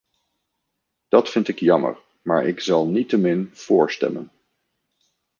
Dat 1.07 1.29
vind 1.31 1.47
ik 1.47 1.59
jammer, 1.59 1.99
maar 2.21 2.47
ik 2.47 2.59
zal 2.59 2.87
niettemin 2.87 3.49
voorstemmen. 3.53 4.31